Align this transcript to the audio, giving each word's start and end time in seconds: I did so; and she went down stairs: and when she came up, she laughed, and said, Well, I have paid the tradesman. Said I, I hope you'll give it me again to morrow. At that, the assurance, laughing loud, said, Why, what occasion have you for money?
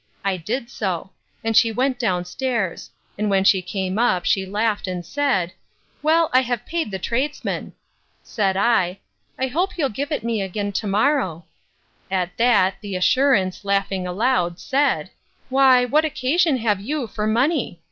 I 0.25 0.35
did 0.35 0.71
so; 0.71 1.11
and 1.43 1.55
she 1.55 1.71
went 1.71 1.99
down 1.99 2.25
stairs: 2.25 2.89
and 3.19 3.29
when 3.29 3.43
she 3.43 3.61
came 3.61 3.99
up, 3.99 4.25
she 4.25 4.47
laughed, 4.47 4.87
and 4.87 5.05
said, 5.05 5.53
Well, 6.01 6.31
I 6.33 6.41
have 6.41 6.65
paid 6.65 6.89
the 6.89 6.97
tradesman. 6.97 7.73
Said 8.23 8.57
I, 8.57 8.97
I 9.37 9.45
hope 9.45 9.77
you'll 9.77 9.89
give 9.89 10.11
it 10.11 10.23
me 10.23 10.41
again 10.41 10.71
to 10.71 10.87
morrow. 10.87 11.45
At 12.09 12.35
that, 12.37 12.77
the 12.81 12.95
assurance, 12.95 13.63
laughing 13.63 14.05
loud, 14.05 14.57
said, 14.59 15.11
Why, 15.49 15.85
what 15.85 16.03
occasion 16.03 16.57
have 16.57 16.79
you 16.81 17.05
for 17.05 17.27
money? 17.27 17.79